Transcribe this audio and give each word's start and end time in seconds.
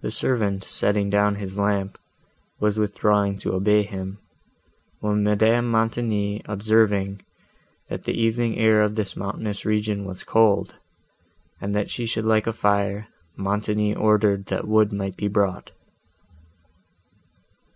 The 0.00 0.12
servant, 0.12 0.62
setting 0.62 1.10
down 1.10 1.34
his 1.34 1.58
lamp, 1.58 1.98
was 2.60 2.78
withdrawing 2.78 3.36
to 3.38 3.52
obey 3.54 3.82
him, 3.82 4.20
when 5.00 5.24
Madame 5.24 5.68
Montoni 5.68 6.40
observing, 6.44 7.22
that 7.88 8.04
the 8.04 8.12
evening 8.12 8.56
air 8.58 8.80
of 8.80 8.94
this 8.94 9.16
mountainous 9.16 9.64
region 9.66 10.04
was 10.04 10.22
cold, 10.22 10.78
and 11.60 11.74
that 11.74 11.90
she 11.90 12.06
should 12.06 12.26
like 12.26 12.46
a 12.46 12.52
fire, 12.52 13.08
Montoni 13.36 13.92
ordered 13.92 14.46
that 14.46 14.68
wood 14.68 14.92
might 14.92 15.16
be 15.16 15.26
brought. 15.26 15.72